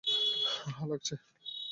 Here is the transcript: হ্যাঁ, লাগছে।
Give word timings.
হ্যাঁ, 0.67 0.87
লাগছে। 0.87 1.15